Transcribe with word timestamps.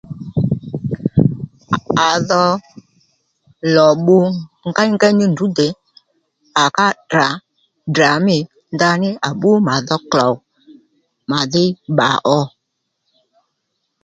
À 2.07 2.09
dho 2.27 2.43
lò 3.75 3.87
bbu 3.97 4.17
ngéyngéy 4.67 5.13
ní 5.19 5.25
ndrǔ 5.29 5.45
dè 5.57 5.67
à 6.63 6.63
ká 6.75 6.85
tdra 6.97 7.27
Ddra 7.87 8.09
mî 8.25 8.37
ndaní 8.75 9.09
à 9.27 9.29
bbú 9.35 9.49
mà 9.67 9.75
dho 9.87 9.97
klòw 10.11 10.33
mà 11.29 11.39
dhí 11.51 11.63
bba 11.91 12.09
ó 12.37 12.39